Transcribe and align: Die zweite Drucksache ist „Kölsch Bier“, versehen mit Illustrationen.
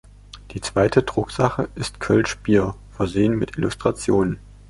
Die 0.49 0.61
zweite 0.61 1.03
Drucksache 1.03 1.69
ist 1.75 1.99
„Kölsch 1.99 2.39
Bier“, 2.39 2.73
versehen 2.89 3.35
mit 3.37 3.55
Illustrationen. 3.59 4.39